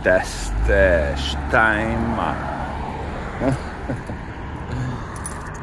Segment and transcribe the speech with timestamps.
[0.00, 1.14] Gde ste?
[1.16, 2.34] Šta ima?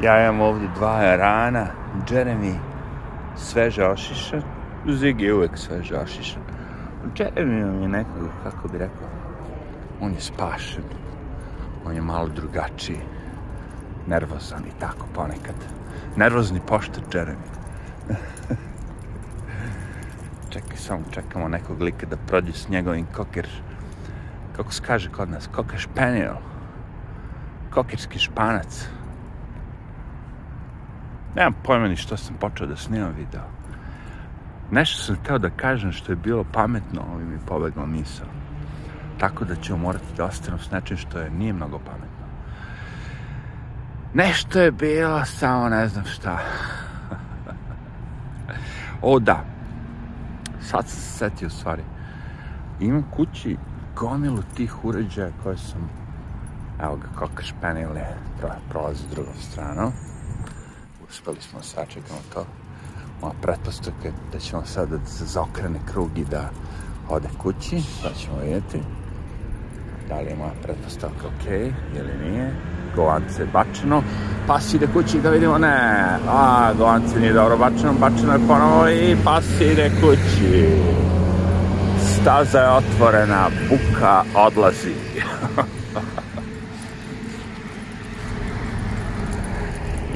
[0.04, 1.66] ja imam ovdje dva rana.
[2.08, 2.54] Jeremy
[3.36, 4.42] sveže ošišan.
[4.86, 6.42] Zig je uvek sveže ošišan.
[7.16, 9.08] Jeremy je nekako, kako bi rekao,
[10.00, 10.84] on je spašen.
[11.86, 13.00] On je malo drugačiji.
[14.06, 15.54] Nervozan i tako ponekad.
[16.16, 17.48] Nervozni poštar Jeremy.
[20.50, 23.48] Čekaj, samo čekamo nekog lika da prođe s njegovim koker
[24.56, 26.34] kako se kaže kod nas, koka špenil,
[27.70, 28.88] kokirski španac.
[31.34, 33.42] Nemam pojma ni što sam počeo da snimam video.
[34.70, 38.26] Nešto sam hteo da kažem što je bilo pametno, ali mi pobegla misao.
[39.18, 42.26] Tako da ću morati da ostanem s nečim što je nije mnogo pametno.
[44.14, 46.38] Nešto je bilo, samo ne znam šta.
[49.02, 49.44] o da,
[50.60, 51.82] sad sam se setio stvari.
[52.80, 53.56] Imam kući
[53.96, 55.90] gomilu tih uređaja koje sam
[56.82, 58.04] evo ga koka špenile
[58.70, 59.92] prolazi s drugom stranom.
[61.08, 62.44] Uspeli smo sačekamo to.
[63.20, 66.50] Moja pretpostavka da ćemo sad da se zaokrene krug i da
[67.08, 68.80] ode kući pa ćemo vidjeti
[70.08, 71.46] da li je moja pretpostavka ok
[71.96, 72.54] ili nije.
[72.96, 74.02] Govance bačeno
[74.46, 75.76] pas ide kući da vidimo ne.
[76.28, 80.76] A govance nije dobro bačeno bačeno je ponovo i pas ide kući
[82.26, 84.94] staza je otvorena, buka odlazi.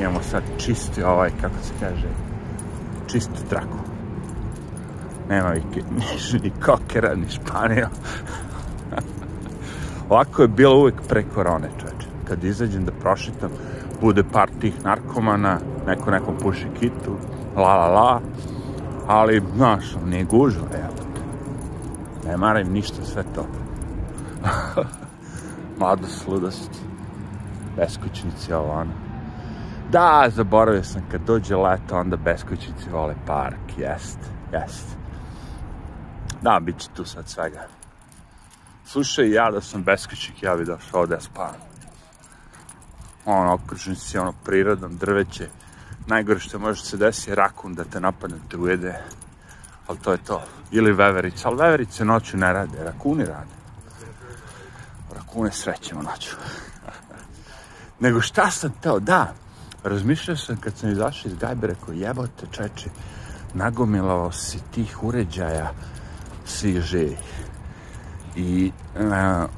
[0.00, 2.08] Imamo sad čisti ovaj, kako se kaže,
[3.06, 3.78] čistu traku.
[5.28, 7.88] Nema ni, ni kokera, ni španija.
[10.08, 12.08] Ovako je bilo uvek pre korone, čoveče.
[12.28, 13.50] Kad izađem da prošitam,
[14.00, 17.16] bude par tih narkomana, neko nekom puši kitu,
[17.56, 18.20] la la la,
[19.06, 20.89] ali, znaš, nije gužo, evo
[22.30, 23.46] Ne maram ništa sve to.
[25.78, 26.70] Mladost, ludost,
[27.76, 28.92] beskućnici, ovo ono.
[29.92, 34.18] Da, zaboravio sam, kad dođe leto, onda beskućnici vole park, jest,
[34.52, 34.86] jest.
[36.42, 37.66] Da, bit će tu sad svega.
[38.84, 41.60] Slušaj, ja da sam beskućnik, ja bi došao ovde spavam.
[43.24, 45.48] Ono, okružen si ono prirodom, drveće.
[46.06, 48.94] Najgore što može se desi je rakun da te napadne, te ujede
[49.86, 50.42] ali to je to.
[50.72, 53.60] Ili veverica, ali veverice noću ne rade, rakuni rade.
[55.14, 56.36] Rakune srećemo noću.
[58.00, 59.32] Nego šta sam teo, da,
[59.84, 62.90] razmišljao sam kad sam izašao iz gajbe, rekao jebote čeče,
[63.54, 65.72] nagomilao si tih uređaja
[66.44, 67.18] svih živih.
[68.36, 69.50] I uh,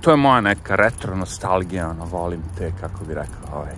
[0.00, 3.74] to je moja neka retro nostalgija, ono, volim te, kako bi rekao, ove,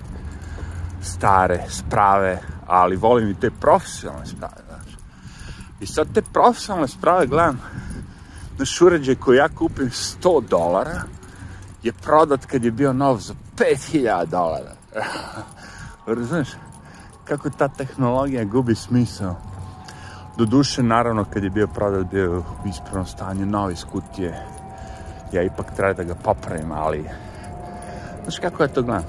[1.02, 4.65] stare sprave, ali volim i te profesionalne sprave,
[5.80, 7.60] I sad te profesionalne sprave gledam,
[8.58, 11.02] naš uređaj koji ja kupim 100 dolara,
[11.82, 14.72] je prodat kad je bio nov za 5000 dolara.
[16.06, 16.48] Razumiješ?
[17.24, 19.36] Kako ta tehnologija gubi smisao.
[20.38, 24.46] Do duše, naravno, kad je bio prodat, bio u ispravnom stanju, novi iz kutije.
[25.32, 27.04] Ja ipak treba da ga popravim, ali...
[28.22, 29.04] Znaš kako ja to gledam?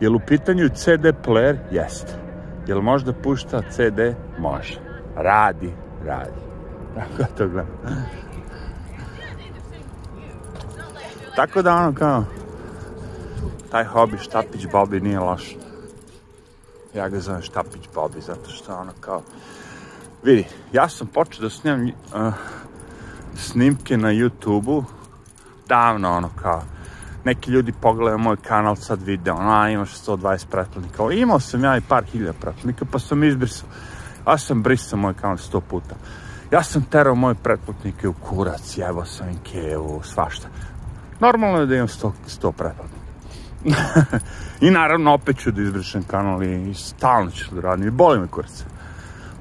[0.00, 1.56] Jel u pitanju CD player?
[1.70, 2.14] Jeste.
[2.66, 4.00] Jel možda pušta CD?
[4.38, 4.87] Može
[5.22, 5.72] radi,
[6.04, 6.40] radi.
[6.94, 7.66] Tako to gledam.
[11.36, 12.24] Tako da ono kao,
[13.70, 15.56] taj hobi Štapić Bobi nije loš.
[16.94, 19.22] Ja ga zovem Štapić Bobi, zato što ono kao,
[20.22, 22.34] vidi, ja sam počeo da snimam uh,
[23.36, 24.84] snimke na YouTube-u,
[25.68, 26.62] davno ono kao,
[27.24, 31.76] neki ljudi pogledaju moj kanal, sad vide, ono, a imaš 120 pretplatnika, imao sam ja
[31.76, 33.68] i par hiljada pretplatnika, pa sam izbrisao
[34.28, 35.94] Ja sam brisao moj kanal sto puta.
[36.50, 40.48] Ja sam terao moje pretplatnike u kurac, jevo sam im kevu, svašta.
[41.20, 42.98] Normalno je da imam sto, sto pretplatnika.
[44.66, 48.26] I naravno opet ću da izbrišem kanal i stalno ću da radim i boli me
[48.26, 48.64] kurac.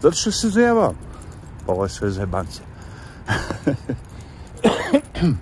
[0.02, 0.94] Zato što se zajebao.
[1.68, 2.66] Ovo je sve zajebancije.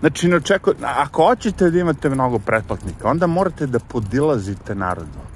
[0.00, 5.31] znači, ne očekuj, ako hoćete da imate mnogo pretplatnika, onda morate da podilazite narodu.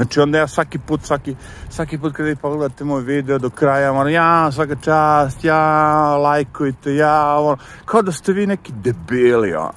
[0.00, 1.34] Znači onda ja svaki put, svaki,
[1.70, 6.94] svaki put kada vi pogledate moj video do kraja, ono, ja, svaka čast, ja, lajkujte,
[6.94, 9.72] ja, ono, kao da ste vi neki debili, ono.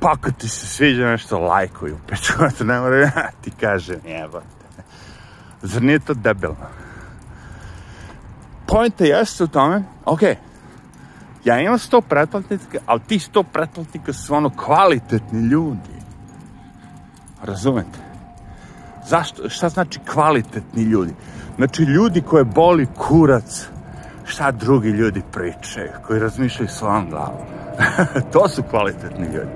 [0.00, 4.46] Pa ako ti se sviđa nešto, lajkuj, upečuvate, ne mora ja ti kažem, jebate.
[5.62, 6.66] Zar nije to debilno?
[8.66, 10.36] Pojenta jeste u tome, okej, okay,
[11.44, 16.02] ja imam sto pretplatnika, ali ti sto pretplatnika su ono kvalitetni ljudi.
[17.42, 18.11] Razumete?
[19.08, 19.48] Zašto?
[19.48, 21.12] Šta znači kvalitetni ljudi?
[21.56, 23.68] Znači ljudi koje boli kurac
[24.24, 27.40] šta drugi ljudi pričaju, koji razmišljaju svojom glavom.
[28.32, 29.50] to su kvalitetni ljudi.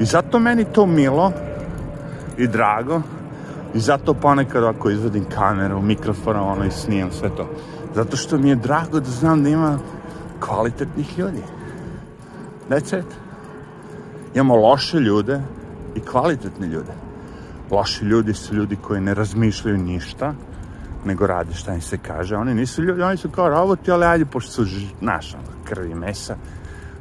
[0.00, 1.32] I zato meni to milo
[2.38, 3.02] i drago
[3.74, 7.50] i zato ponekad ako izvodim kameru, mikrofon, ono i snimam sve to.
[7.94, 9.78] Zato što mi je drago da znam da ima
[10.40, 11.42] kvalitetnih ljudi.
[12.68, 13.06] That's it.
[14.34, 15.40] Imamo loše ljude
[15.94, 17.09] i kvalitetne ljude.
[17.70, 20.34] Loši ljudi su ljudi koji ne razmišljaju ništa,
[21.04, 22.36] nego rade šta im se kaže.
[22.36, 24.64] Oni nisu ljudi, oni su kao roboti, ali ajde, pošto su
[25.00, 26.36] naša krvi mesa,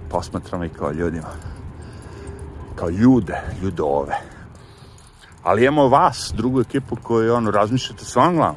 [0.09, 1.27] posmatramo i kao ljudima.
[2.75, 4.15] Kao ljude, ljudove.
[5.43, 8.55] Ali imamo vas, drugu ekipu koju ono, razmišljate s ovom glavom.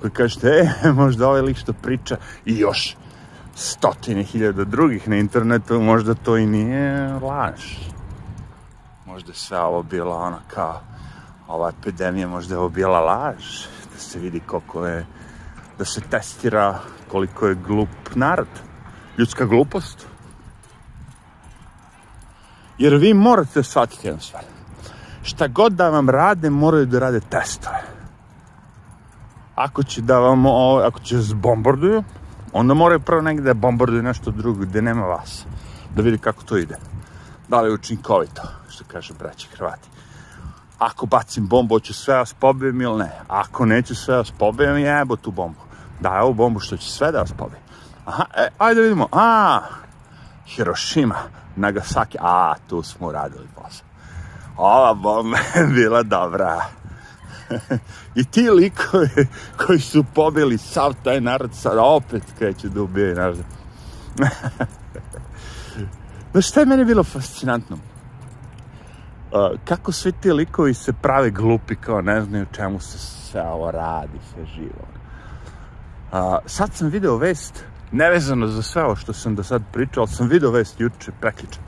[0.00, 0.48] Koji kažete,
[0.84, 2.96] e, možda ovaj lik što priča i još
[3.54, 7.76] stotine hiljada drugih na internetu, možda to i nije laž.
[9.16, 10.80] Možda sve ovo bilo ono kao,
[11.48, 13.44] ova epidemija možda je ovo bila laž,
[13.92, 15.06] da se vidi koliko je,
[15.78, 16.78] da se testira
[17.10, 18.48] koliko je glup narod,
[19.18, 20.06] ljudska glupost.
[22.78, 24.42] Jer vi morate shvatiti jednu stvar.
[25.22, 27.82] Šta god da vam rade, moraju da rade testove.
[29.54, 30.46] Ako će da vam,
[30.86, 32.04] ako će vas bombarduju,
[32.52, 35.46] onda moraju prvo negde da bombarduju nešto drugo gde nema vas.
[35.94, 36.76] Da vidi kako to ide.
[37.48, 39.88] Da li je učinkovito, što kaže braći Hrvati.
[40.78, 43.12] Ako bacim bombu, hoću sve vas pobijem ili ne.
[43.28, 45.60] Ako neću sve vas pobijem, jebo tu bombu.
[46.00, 47.62] Da, ovu bombu što će sve da vas pobijem.
[48.04, 49.08] Aha, e, ajde vidimo.
[49.12, 49.60] A,
[50.46, 51.16] Hiroshima,
[51.56, 52.18] Nagasaki.
[52.20, 53.86] A, tu smo uradili posao.
[54.56, 56.64] Ova bomba je bila dobra.
[58.14, 59.28] I ti likovi
[59.66, 63.38] koji su pobili sav taj narod sad opet kreću da ubije narod.
[66.36, 67.76] Znaš šta je meni bilo fascinantno?
[67.76, 73.70] Uh, kako svi ti likovi se prave glupi kao ne znaju čemu se sve ovo
[73.70, 74.84] radi, sve živo.
[76.12, 80.10] Uh, sad sam video vest, nevezano za sve ovo što sam do sad pričao, ali
[80.10, 81.60] sam video vest juče, prekliče,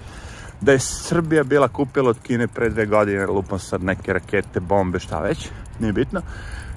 [0.60, 4.98] da je Srbija bila kupila od Kine pre dve godine, lupam sad neke rakete, bombe,
[4.98, 5.48] šta već,
[5.80, 6.20] nije bitno,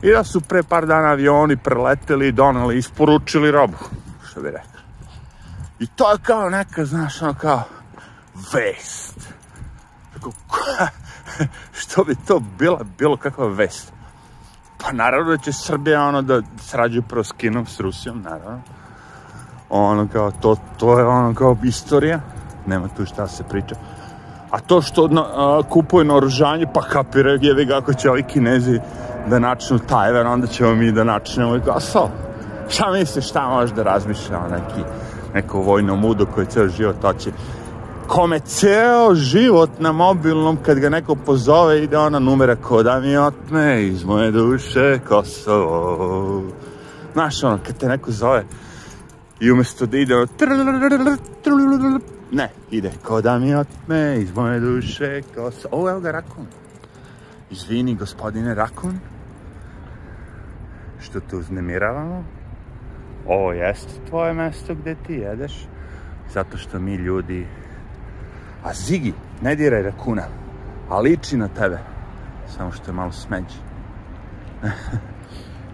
[0.01, 3.77] i da su pre par dana avioni preleteli i donali, isporučili robu,
[4.29, 4.81] što bi rekao.
[5.79, 7.63] I to je kao neka, znaš, ono kao
[8.53, 9.33] vest.
[10.13, 10.31] Tako,
[11.79, 13.93] što bi to bila, bilo kakva vest?
[14.77, 18.61] Pa naravno da će Srbija ono da srađuje prvo s Kinom, s Rusijom, naravno.
[19.69, 22.19] Ono kao, to, to je ono kao istorija
[22.65, 23.75] nema tu šta se priča.
[24.51, 28.79] A to što a, kupuje naoružanje, pa kapira jevi ga ako će ovi kinezi
[29.27, 32.09] da načnu Tajvan, onda ćemo mi da načnemo i so.
[32.69, 34.81] Šta misliš, šta može da razmišlja neki,
[35.33, 37.31] neko vojno mudo koji ceo život hoće
[38.11, 43.17] kome ceo život na mobilnom kad ga neko pozove ide ona numera ko da mi
[43.17, 46.43] otme iz moje duše Kosovo.
[47.13, 48.43] Znaš ono, kad te neko zove
[49.39, 50.27] i umesto da ide ono
[52.31, 52.91] Ne, ide.
[53.03, 55.67] Ko da mi otme iz moje duše, ko sa...
[55.71, 56.45] O, evo ga rakun.
[57.51, 58.99] Izvini, gospodine rakun,
[61.01, 62.23] što te uznemiravamo.
[63.27, 65.67] Ovo jeste tvoje mesto gde ti jedeš.
[66.33, 67.47] Zato što mi ljudi...
[68.63, 70.23] A Zigi, ne diraj rakuna,
[70.89, 71.79] a liči na tebe.
[72.57, 73.57] Samo što je malo smeđi.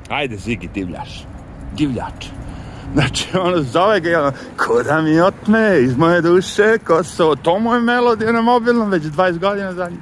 [0.09, 1.25] Ajde, Zigi, divljaš.
[1.75, 2.25] Divljač.
[2.93, 7.73] Znači, ono, zove ga, ono, ko da mi otme iz moje duše, Kosovo, to mu
[7.73, 9.97] je melodija na mobilnom već 20 godina zadnji.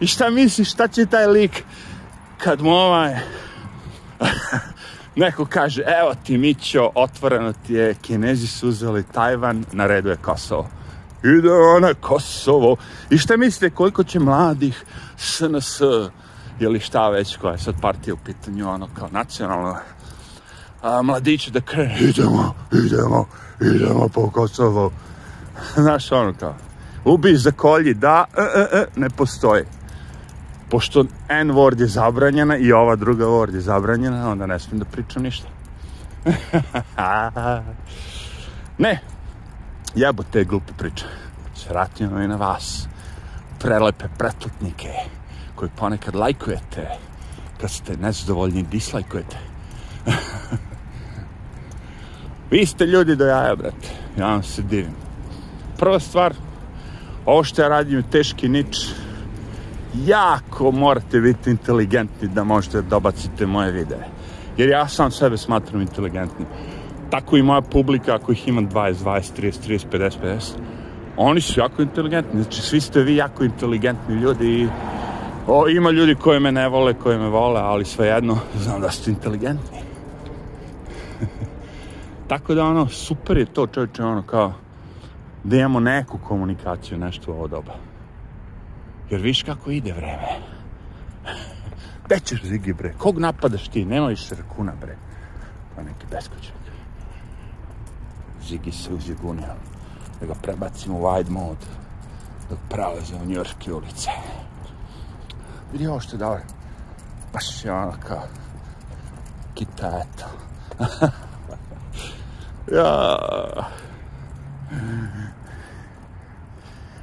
[0.00, 1.64] I šta misliš, šta će taj lik
[2.38, 3.16] kad mu ovaj
[5.16, 10.16] neko kaže, evo ti Mićo, otvoreno ti je, kinezi su uzeli Tajvan, na redu je
[10.16, 10.68] Kosovo.
[11.24, 11.48] Ide
[11.80, 12.76] na Kosovo.
[13.10, 14.84] I šta mislite, koliko će mladih
[15.16, 15.80] SNS
[16.60, 19.76] ili šta već, koja je sad partija u pitanju, ono, kao nacionalno,
[20.82, 23.26] a, mladići da krenu, idemo, idemo,
[23.60, 24.92] idemo po Kosovo.
[25.74, 26.54] Znaš, ono kao,
[27.04, 29.64] ubi za kolji, da, e, e, e, ne postoji.
[30.70, 34.84] Pošto N word je zabranjena i ova druga word je zabranjena, onda ne smijem da
[34.84, 35.46] pričam ništa.
[38.78, 39.00] ne,
[39.94, 41.04] jebo te glupe priče.
[41.54, 42.88] Sratimo i na vas.
[43.58, 44.92] Prelepe pretplatnike
[45.54, 46.88] koji ponekad lajkujete
[47.60, 49.36] kad ste nezadovoljni dislajkujete.
[52.50, 53.88] Vi ste ljudi do jaja, brate.
[54.18, 54.94] Ja vam se divim.
[55.78, 56.34] Prva stvar,
[57.26, 58.88] ovo što ja radim je teški nič.
[60.06, 64.08] Jako morate biti inteligentni da možete da dobacite moje videe.
[64.56, 66.46] Jer ja sam sebe smatram inteligentnim.
[67.14, 70.52] Tako i moja publika, ako ih ima 20, 20, 30, 30, 50, 50,
[71.16, 72.42] oni su jako inteligentni.
[72.42, 74.68] Znači, svi ste vi jako inteligentni ljudi i
[75.46, 79.10] o, ima ljudi koji me ne vole, koji me vole, ali svejedno znam da ste
[79.10, 79.78] inteligentni.
[82.28, 84.52] Tako da ono, super je to čovječe, ono kao,
[85.44, 87.74] da imamo neku komunikaciju, nešto u ovo doba.
[89.10, 90.28] Jer viš kako ide vreme.
[92.06, 92.92] Gde ćeš Zigi bre?
[92.98, 93.84] Kog napadaš ti?
[93.84, 94.96] Nema više rakuna bre.
[95.76, 96.63] Pa neki beskućak.
[98.48, 99.54] Zigi se uzigunio.
[100.20, 101.66] Da ga prebacimo u wide mode.
[102.50, 104.10] Dok prelaze u njorske ulice.
[105.72, 106.42] Vidi ovo što je dobro.
[107.32, 108.22] Baš je ono kao
[109.54, 110.24] kita, eto.
[112.76, 113.18] ja.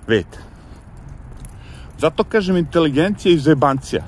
[0.07, 0.37] Vidite.
[1.97, 4.03] Zato kažem inteligencija i zebancija.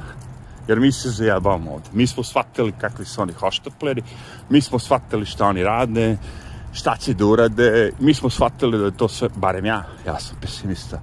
[0.68, 1.90] Jer mi se zajebamo ovde.
[1.94, 4.04] Mi smo shvatili kakvi su oni hoštapleri,
[4.50, 6.18] mi smo shvatili šta oni rade,
[6.74, 10.38] šta će da urade, mi smo shvatili da je to sve, barem ja, ja sam
[10.42, 11.02] pesimista,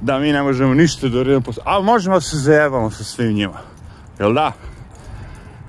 [0.00, 3.32] da mi ne možemo ništa da uradimo posle, a možemo da se zajebamo sa svim
[3.32, 3.58] njima.
[4.18, 4.52] Jel da?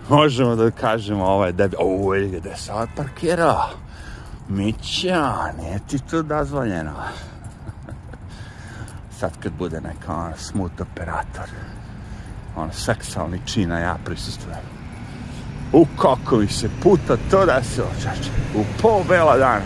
[0.10, 3.70] Možemo da kažemo ovaj debi, o, gde se ovaj parkirao?
[4.50, 6.94] Mića, nije ti to dozvoljeno.
[9.20, 11.50] Sad kad bude neka ona smut operator,
[12.56, 14.81] on seksualni čina, ja prisustujem.
[15.74, 18.30] U kako mi se puta to da se očače.
[18.56, 19.66] U pol bela dana.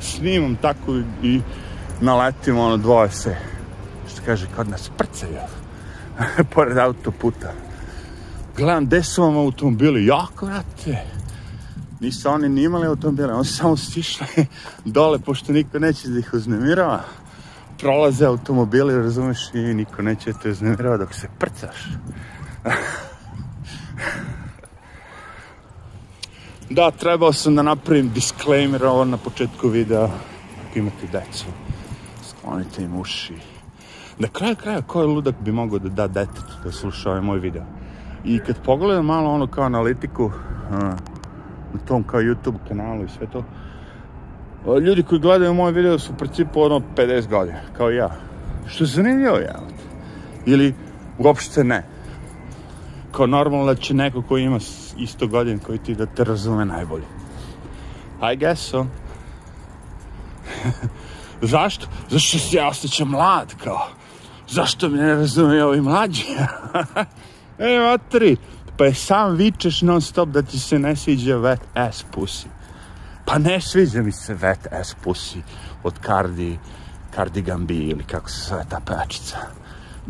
[0.00, 1.40] Snimam tako i
[2.00, 3.36] naletim ono dvoje se,
[4.12, 5.38] što kaže, kod nas prcaju.
[6.54, 7.52] Pored autoputa.
[8.56, 10.06] Gledam, gde su vam automobili?
[10.06, 11.02] Jako, vrate.
[12.00, 14.26] Nisu oni ni imali automobile, oni su samo stišli
[14.84, 17.04] dole, pošto niko neće da ih uznemirava.
[17.78, 21.76] Prolaze automobili, razumeš, i niko neće te uznemirava dok se prcaš.
[26.70, 30.04] da, trebao sam da napravim disclaimer ovo na početku videa.
[30.04, 31.46] Ako imate decu,
[32.28, 33.34] sklonite im uši.
[34.18, 37.62] Na kraju kraja, koji ludak bi mogao da da detetu da sluša ovaj moj video?
[38.24, 40.30] I kad pogledam malo ono kao analitiku
[40.70, 43.44] na tom kao YouTube kanalu i sve to,
[44.78, 48.10] ljudi koji gledaju moje video su u principu ono 50 godina, kao ja.
[48.66, 49.60] Što je zanimljivo, ja.
[50.46, 50.74] Ili
[51.18, 51.97] uopšte ne.
[53.12, 54.58] Kao normalno da će neko koji ima
[54.98, 57.04] isto godin koji ti da te razume najbolje.
[58.32, 58.86] I guess so.
[61.42, 61.86] Zašto?
[62.10, 63.88] Zašto se ja osjećam mlad, kao?
[64.48, 66.24] Zašto me ne razume ovi mlađi?
[67.58, 68.36] e, matri,
[68.76, 72.46] pa je sam vičeš non stop da ti se ne sviđa wet ass pussy.
[73.24, 75.40] Pa ne sviđa mi se wet ass pussy
[75.82, 76.58] od Cardi,
[77.14, 79.36] Cardi Gambi ili kako se zove ta pevačica.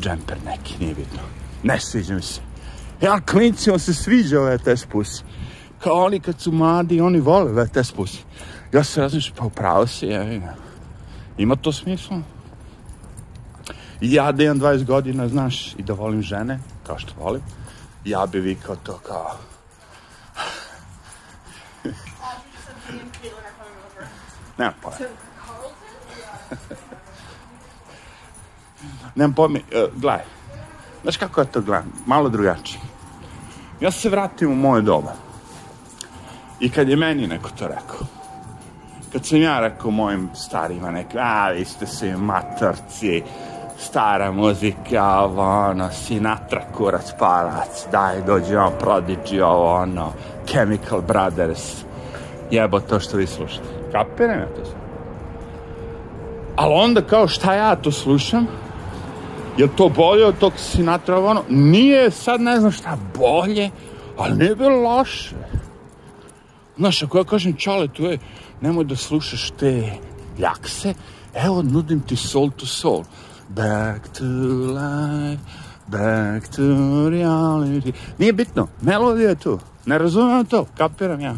[0.00, 1.20] Džemper neki, nije bitno.
[1.62, 2.47] Ne sviđa mi se.
[3.00, 5.22] Ja, klincima se sviđa wet ass pussy.
[5.78, 8.18] Kao oni kad su mladi, oni vole wet ass pussy.
[8.72, 10.40] Ja se razmišljam, pa upravo si, ja,
[11.38, 12.20] ima to smisla.
[14.00, 17.42] I ja da imam 20 godina, znaš, i da volim žene, kao što volim,
[18.04, 19.36] ja bi vikao to kao...
[24.58, 24.98] Nemam pojma.
[29.14, 30.24] Nemam pojma, uh, gledaj.
[31.02, 31.92] Znaš kako ja to gledam?
[32.06, 32.87] Malo drugačije.
[33.80, 35.12] Ja se vratim u moje doba.
[36.60, 38.06] I kad je meni neko to rekao,
[39.12, 43.22] kad sam ja rekao mojim starima nekim, a vi ste svi matorci,
[43.78, 50.12] stara muzika, ovo, ono, Sinatra, kurac, palac, daj, dođi on, Prodigy, ovo, ono,
[50.46, 51.84] Chemical Brothers,
[52.50, 53.68] jebo to što vi slušate.
[53.92, 54.78] Kapiram ja to sve.
[56.56, 58.46] Ali onda kao šta ja to slušam,
[59.58, 63.70] je to bolje od tog Sinatra, ono, nije sad ne znam šta bolje,
[64.16, 65.34] ali nije bilo loše.
[66.76, 68.18] Znaš, ako ja kažem, čale, tu je,
[68.60, 69.92] nemoj da slušaš te
[70.38, 70.94] ljakse,
[71.34, 73.04] evo, nudim ti soul to soul.
[73.48, 75.42] Back to life,
[75.86, 76.62] back to
[77.10, 77.92] reality.
[78.18, 79.58] Nije bitno, melodija je tu.
[79.86, 81.34] Ne razumem to, kapiram ja.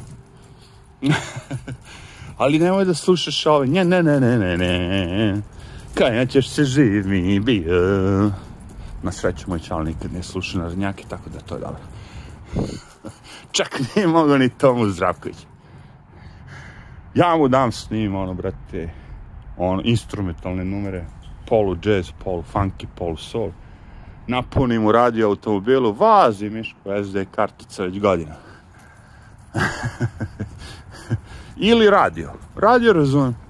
[2.39, 5.43] Ali nemoj da slušaš ove, ne, ne, ne, ne, ne, ne.
[5.95, 8.31] Kaja ćeš se živ mi bio.
[9.03, 11.81] Na sreću moj čal nikad ne sluša na rnjake, tako da to je dobro.
[13.53, 15.37] Čak nije mogo ni Tomu Zdravković.
[17.15, 18.91] Ja mu dam s njim, ono, brate,
[19.57, 21.05] on, instrumentalne numere,
[21.49, 23.51] polu jazz, polu funky, polu soul.
[24.27, 28.35] Napunim u radio automobilu, vazi Miško SD kartica već godina.
[31.57, 32.33] Ili radio.
[32.57, 33.50] Radio razumem.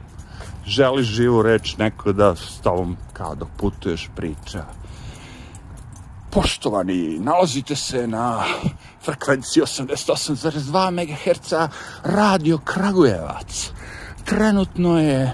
[0.71, 4.65] Želiš živu reč, neko da s tobom kao dok putuješ priča.
[6.31, 8.45] Poštovani, nalazite se na
[9.05, 11.53] frekvenciji 88,2 MHz
[12.05, 13.71] Radio Kragujevac.
[14.25, 15.33] Trenutno je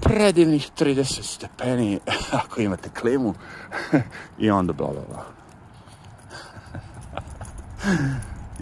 [0.00, 2.00] predivnih 30 stepeni,
[2.42, 3.34] ako imate klimu,
[4.38, 5.24] i onda bla, bla, bla.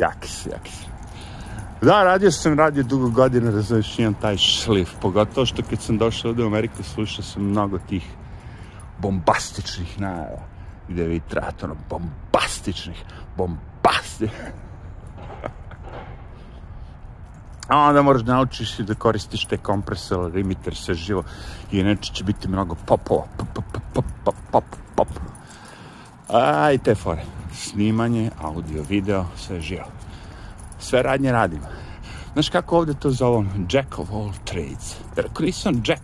[0.07, 0.98] jaki si, jaki si.
[1.83, 6.31] Da, radio sam radio dugo godina, razumiješ, imam taj šlif, pogotovo što kad sam došao
[6.31, 8.07] ovde u Ameriku, slušao sam mnogo tih
[8.99, 10.43] bombastičnih najava,
[10.89, 13.05] gde vi trebate, ono, bombastičnih,
[13.37, 14.33] bombastičnih.
[17.69, 21.23] A onda moraš da naučiš i da koristiš te kompresore, limiter, sve živo,
[21.73, 24.65] i inače će biti mnogo popova, pop, pop, pop, pop, pop,
[24.97, 25.09] pop.
[26.29, 27.23] A, i te fore.
[27.55, 30.08] Snimanje, audio, video, sve živo.
[30.79, 31.61] Sve radnje radim.
[32.33, 33.49] Znaš kako ovde to zovom?
[33.71, 34.97] Jack of all trades.
[35.17, 36.03] Jer ako nisam Jack,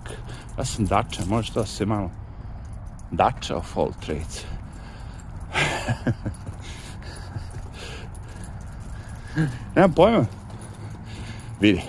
[0.59, 2.11] ja sam Dača, može to da se malo...
[3.11, 4.45] Dača of all trades.
[9.77, 10.25] Nemam pojma.
[11.61, 11.83] Vidi.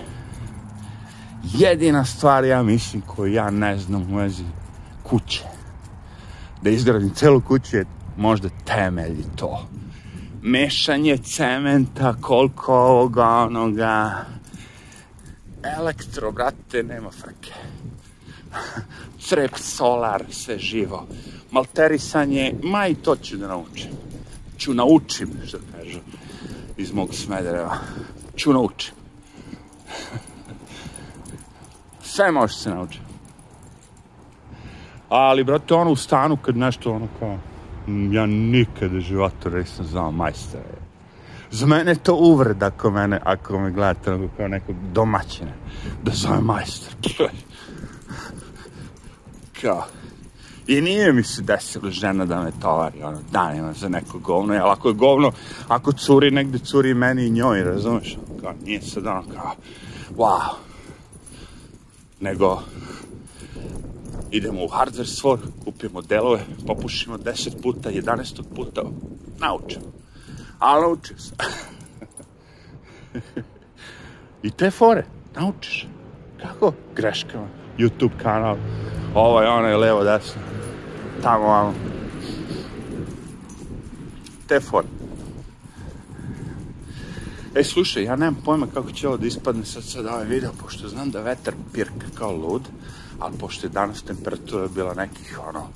[1.42, 4.44] Jedina stvar, ja mislim, koju ja ne znam u vezi
[5.02, 5.44] kuće.
[6.62, 7.84] Da izgradim celu kuću je
[8.16, 9.66] možda temelji to.
[10.46, 14.24] Mešanje cementa, koliko ovoga, onoga.
[15.78, 17.52] Elektro, brate, nema frke.
[19.26, 21.06] Crep, solar, sve živo.
[21.50, 23.90] Malterisanje, ma i to ću da naučim.
[24.58, 25.98] Ću naučim, što kažu
[26.76, 27.76] iz mog Smedereva.
[28.36, 28.94] Ću naučim.
[32.12, 33.04] Sve može se naučiti.
[35.08, 37.38] Ali, brate, ono u stanu kad nešto ono kao...
[38.12, 40.64] Ja nikada u životu nisam znao majstora.
[41.50, 45.52] Za mene je to uvreda ako mene, ako me gledate kao nekog domaćina.
[46.02, 46.94] Da zove majstor.
[49.60, 49.84] Kao.
[50.66, 54.70] I nije mi se desilo žena da me tovari, ono, danima za neko govno, jel
[54.70, 55.32] ako je govno,
[55.68, 58.16] ako curi negde, curi meni i njoj, razumeš?
[58.40, 59.54] Kao, nije sad ono kao,
[60.16, 60.40] wow.
[62.20, 62.62] Nego,
[64.30, 68.82] idemo u hardware store, kupimo delove, popušimo 10 puta, 11 puta,
[69.38, 69.86] naučimo.
[70.58, 71.36] Ali naučio sam.
[74.42, 75.86] I te fore, naučiš.
[76.42, 76.72] Kako?
[76.96, 77.48] Greškama.
[77.78, 78.56] YouTube kanal,
[79.14, 80.42] ovaj, onaj, levo, desno,
[81.22, 81.74] tamo, vamo.
[84.48, 84.86] Te fore.
[87.54, 90.88] E, slušaj, ja nemam pojma kako će ovo da ispadne sad sad ovaj video, pošto
[90.88, 92.62] znam da vetar pirka kao lud,
[93.20, 95.68] ali pošto je danas temperatura bila nekih, ono,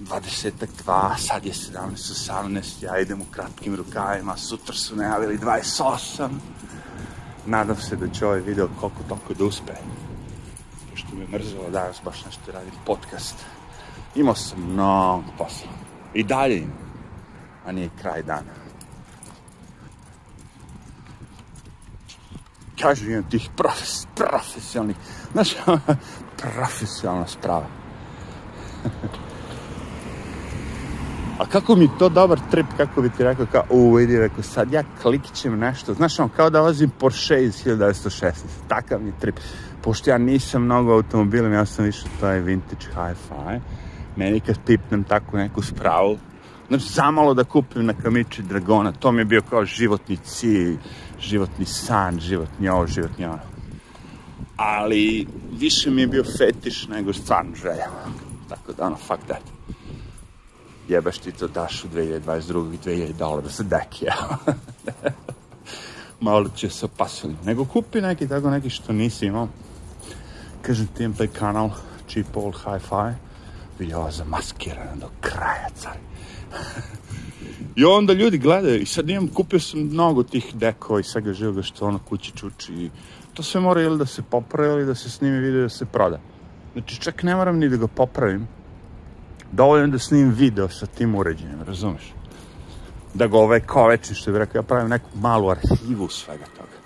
[0.00, 6.28] 20-ak, 2, sad je 17, 18, ja idem u kratkim rukavima, sutra su najavili 28.
[7.46, 9.72] Nadam se da će ovaj video koliko toliko da uspe.
[10.90, 13.34] Pošto mi je mrzelo danas baš nešto radim podcast.
[14.14, 15.70] Imao sam mnogo posla.
[16.14, 16.78] I dalje imam.
[17.66, 18.68] A nije kraj dana.
[22.80, 24.96] kažu imam tih profes, profesionalnih,
[25.32, 25.48] znaš,
[26.42, 27.66] profesionalna sprava.
[31.38, 34.72] A kako mi to dobar trip, kako bi ti rekao, kao, u, vidi, rekao, sad
[34.72, 38.32] ja klikćem nešto, znaš, on, kao da vozim Porsche iz 1916,
[38.68, 39.36] takav mi trip.
[39.82, 43.60] Pošto ja nisam mnogo automobilom, ja sam više taj vintage hi-fi,
[44.16, 46.18] meni kad pipnem tako neku spravu,
[46.68, 50.76] znači, zamalo da kupim na kamiči Dragona, to mi je bio kao životni cilj,
[51.20, 53.47] životni san, životni ovo, životni ono.
[54.56, 57.86] Ali više mi je bio fetiš nego stvarno želja.
[58.48, 59.42] Tako da ono, fuck that.
[60.88, 62.78] Jebeš ti to daš u 2022.
[62.84, 64.38] 2000 dolara za deki, ja.
[66.20, 67.36] Malo će se opasili.
[67.44, 69.48] Nego kupi neki tako neki što nisi imao.
[70.62, 71.70] Kažem ti imam taj kanal
[72.08, 73.14] Cheap Old Hi-Fi.
[73.78, 75.98] Video zamaskirana do kraja, cari.
[77.78, 81.62] I onda ljudi gledaju i sad imam, kupio sam mnogo tih dekova i svega živoga
[81.62, 82.90] što ono kući čuči i
[83.34, 86.20] to sve mora ili da se popravi ili da se snimi video da se proda.
[86.72, 88.48] Znači čak ne moram ni da ga popravim,
[89.52, 92.12] dovoljno da snimim video sa tim uređenjem, razumeš?
[93.14, 96.78] Da ga ove kovečim, što bih rekao, ja pravim neku malu arhivu svega toga.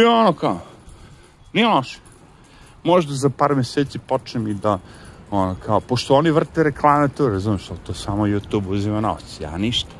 [0.00, 0.60] I ono kao,
[1.52, 1.98] nije loše.
[2.84, 4.78] Možda za par meseci počnem i da
[5.34, 9.90] ono, kao, pošto oni vrte reklame tu, razumiješ, to samo YouTube uzima novac, ja ništa.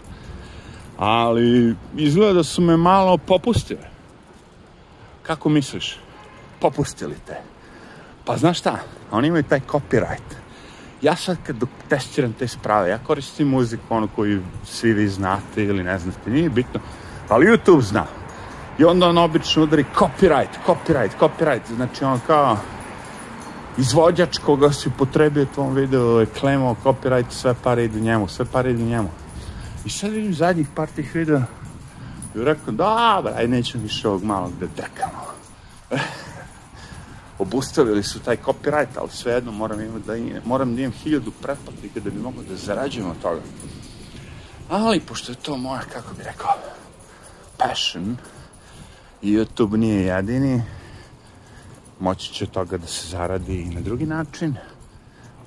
[0.96, 3.88] Ali izgleda da su me malo popustile.
[5.22, 5.98] Kako misliš?
[6.60, 7.36] Popustili te.
[8.24, 8.78] Pa znaš šta,
[9.10, 10.44] oni imaju taj copyright.
[11.02, 11.56] Ja sad kad
[11.88, 16.50] testiram te sprave, ja koristim muziku, ono koju svi vi znate ili ne znate, nije
[16.50, 16.80] bitno,
[17.28, 18.06] ali YouTube zna.
[18.78, 22.56] I onda on obično udari copyright, copyright, copyright, znači on kao,
[23.78, 28.44] izvođač koga si upotrebio u tvom videu je klemao copyright, sve pare idu njemu, sve
[28.44, 29.10] pare idu njemu.
[29.84, 31.42] I sad vidim zadnjih par tih videa
[32.34, 35.24] i rekao, dobra, aj neću više ovog malog da drkamo.
[37.38, 42.10] Obustavili su taj copyright, ali svejedno moram, imati da, moram da imam hiljadu pretplatnika da
[42.10, 43.40] bi mogo da zarađujem od toga.
[44.70, 46.50] Ali, pošto je to moja, kako bi rekao,
[47.58, 48.16] passion,
[49.22, 50.62] YouTube nije jedini.
[52.00, 54.54] Moći će toga da se zaradi i na drugi način.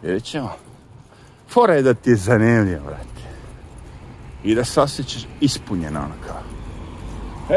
[0.01, 0.51] Vidjet ćemo.
[1.49, 3.27] Fora je da ti je zanimljivo, brate.
[4.43, 6.41] I da se osjećaš ispunjeno, ono kao.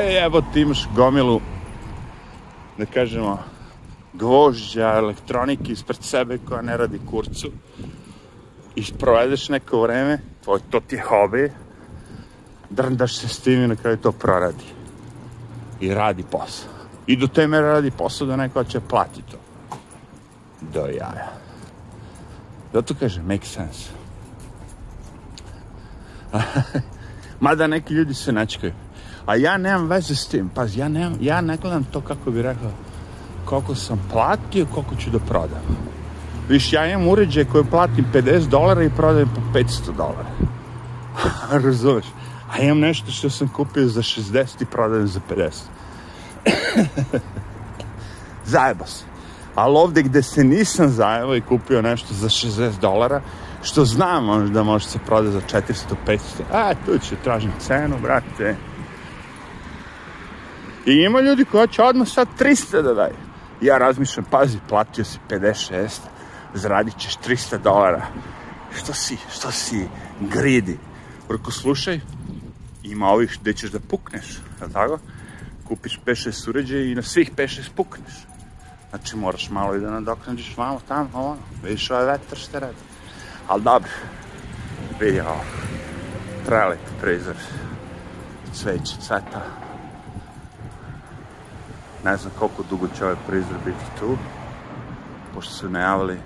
[0.00, 1.40] Ej, evo ti imaš gomilu,
[2.78, 3.38] da kažemo,
[4.12, 7.50] gvožđa, elektronike ispred sebe koja ne radi kurcu
[8.74, 11.52] i provedeš neko vreme, tvoj, to ti je hobi,
[12.70, 14.64] drndaš se s tim i na kraju to proradi.
[15.80, 16.79] I radi posao.
[17.10, 19.36] I do te mere radi posao da neko će plati to.
[20.60, 21.32] Do jaja.
[22.72, 23.90] Zato kaže, make sense.
[27.40, 28.72] Mada neki ljudi se načekaju.
[29.26, 30.48] A ja nemam veze s tim.
[30.48, 32.70] Pazi, ja, nemam, ja ne gledam to kako bi rekao
[33.44, 35.62] koliko sam platio, koliko ću da prodam.
[36.48, 40.30] Viš, ja imam uređaj koji platim 50 dolara i prodajem po 500 dolara.
[41.66, 42.04] Razumeš?
[42.50, 45.79] A imam nešto što sam kupio za 60 i prodajem za 50.
[48.44, 49.04] Zajeba se.
[49.54, 53.20] Ali ovde gde se nisam zajebao i kupio nešto za 60 dolara,
[53.62, 56.18] što znam da može se prodati za 400, 500,
[56.52, 58.56] a tu ću tražim cenu, brate.
[60.86, 63.16] I ima ljudi koji će odmah sad 300 da daju.
[63.60, 65.88] Ja razmišljam, pazi, platio si 56,
[66.54, 68.06] zaradit ćeš 300 dolara.
[68.78, 69.88] Što si, što si
[70.20, 70.78] gridi?
[71.28, 72.00] Preko slušaj,
[72.82, 74.98] ima ovih gde ćeš da pukneš, je li tako?
[75.70, 78.26] Kupiš 5-6 uređaja i na svih 5-6 pukneš.
[78.90, 82.76] Znači moraš malo i da nadoknadiš malo tamo, ono, vidiš ovaj vetar što radi.
[83.48, 83.90] Ali dobro,
[85.00, 85.44] vidi ovo,
[86.46, 87.36] prelep prizor,
[88.52, 89.42] cveće, cveta.
[92.04, 94.18] Ne znam koliko dugo će ovaj prizor biti tu,
[95.34, 96.18] pošto su najavili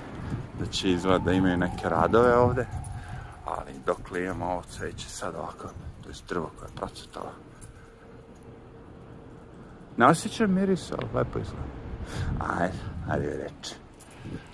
[0.61, 2.67] da će izgleda da imaju neke radove ovde,
[3.45, 5.69] ali dok li imamo ovo cveće sad ovako,
[6.03, 7.44] to je drvo koje je procvetalo.
[9.97, 11.65] Ne osjećam miris, ali lepo izgleda.
[12.59, 12.79] Ajde,
[13.09, 13.75] ajde reći.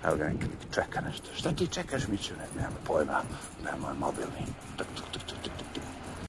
[0.05, 1.26] Evo ga neki čeka nešto.
[1.35, 2.35] Šta ti čekaš, Miću?
[2.35, 3.20] Ne, nemam pojma.
[3.64, 4.46] Nemam mobilni.
[4.76, 5.69] Tuk, tuk, tuk, tuk, tuk.